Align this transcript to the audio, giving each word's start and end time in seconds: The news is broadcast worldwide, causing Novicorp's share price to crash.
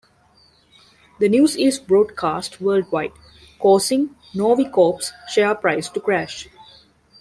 The 1.19 1.29
news 1.29 1.55
is 1.55 1.77
broadcast 1.77 2.59
worldwide, 2.59 3.11
causing 3.59 4.15
Novicorp's 4.33 5.13
share 5.29 5.53
price 5.53 5.89
to 5.89 5.99
crash. 5.99 6.49